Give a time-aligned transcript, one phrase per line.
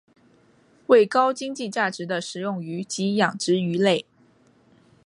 [0.87, 4.07] 为高经济价值的食用鱼及养殖鱼类。